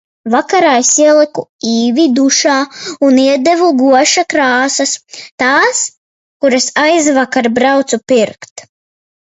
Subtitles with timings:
[0.33, 2.55] Vakarā es ieliku Īvi dušā
[3.09, 4.95] un iedevu guaša krāsas.
[5.45, 5.85] Tās,
[6.41, 8.69] kuras aizvakar braucu pirkt.